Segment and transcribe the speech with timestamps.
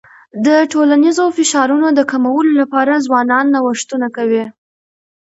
[0.45, 4.45] د ټولنیزو فشارونو د کمولو لپاره ځوانان نوښتونه کوي.